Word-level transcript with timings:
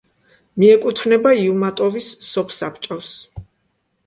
მიეკუთვნება 0.61 1.33
იუმატოვის 1.41 2.09
სოფსაბჭოს. 2.31 3.13